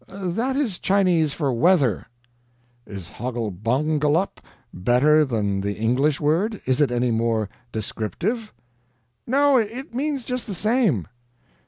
"That 0.07 0.55
is 0.55 0.79
Chinese 0.79 1.31
for 1.33 1.53
'weather.'" 1.53 2.07
"Is 2.87 3.07
'HOGGLEBUMGULLUP' 3.11 4.41
better 4.73 5.23
than 5.23 5.61
the 5.61 5.77
English 5.77 6.19
word? 6.19 6.59
Is 6.65 6.81
it 6.81 6.89
any 6.91 7.11
more 7.11 7.49
descriptive?" 7.71 8.51
"No, 9.27 9.57
it 9.57 9.93
means 9.93 10.23
just 10.25 10.47
the 10.47 10.55
same." 10.55 11.07